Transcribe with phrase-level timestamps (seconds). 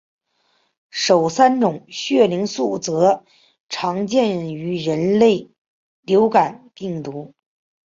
[0.89, 3.23] 首三种血凝素则
[3.69, 5.51] 常见于人类
[6.01, 7.35] 流感病毒。